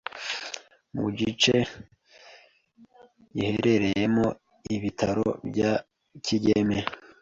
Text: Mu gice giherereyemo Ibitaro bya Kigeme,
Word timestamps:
Mu 0.97 1.07
gice 1.17 1.55
giherereyemo 3.37 4.25
Ibitaro 4.75 5.27
bya 5.49 5.71
Kigeme, 6.25 6.79